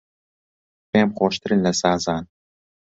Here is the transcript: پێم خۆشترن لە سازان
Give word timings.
پێم 0.89 1.09
خۆشترن 1.17 1.59
لە 1.65 1.71
سازان 1.81 2.23